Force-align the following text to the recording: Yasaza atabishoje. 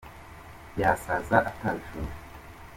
Yasaza 0.79 1.37
atabishoje. 1.49 2.17